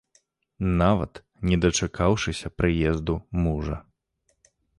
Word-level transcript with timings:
Нават 0.81 1.13
не 1.49 1.57
дачакаўшыся 1.65 2.47
прыезду 2.63 3.13
мужа. 3.45 3.77